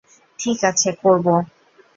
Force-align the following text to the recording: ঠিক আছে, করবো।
ঠিক 0.39 0.59
আছে, 0.63 0.89
করবো। 1.03 1.33